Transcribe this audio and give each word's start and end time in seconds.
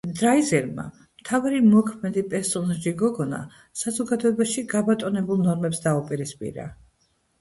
დრაიზერმა 0.19 0.83
მთავარი 1.17 1.59
მოქმედი 1.65 2.23
პერსონაჟი 2.31 2.95
გოგონა 3.03 3.41
საზოგადოებაში 3.83 4.67
გაბატონებულ 4.75 5.45
ნორმებს 5.49 5.85
დაუპირისპირა. 5.89 6.67